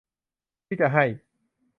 [0.67, 1.05] ที่จะให้